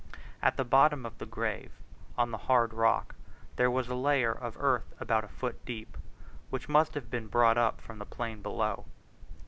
[0.41, 1.73] At the bottom of the grave
[2.17, 3.13] on the hard rock
[3.55, 5.95] there was a layer of earth about a foot deep,
[6.49, 8.85] which must have been brought up from the plain below.